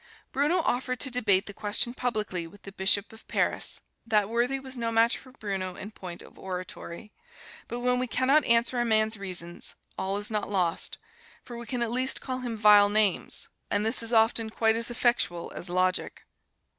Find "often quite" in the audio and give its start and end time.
14.11-14.75